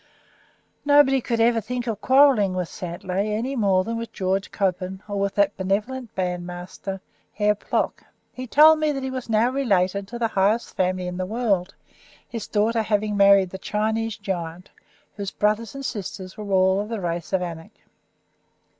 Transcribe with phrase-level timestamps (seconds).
[0.83, 5.19] Nobody could ever think of quarrelling with Santlay any more than with George Coppin, or
[5.19, 6.99] with that benevolent bandmaster,
[7.35, 8.03] Herr Plock.
[8.33, 11.75] He told me that he was now related to the highest family in the world,
[12.27, 14.71] his daughter having married the Chinese giant,
[15.17, 17.73] whose brothers and sisters were all of the race of Anak.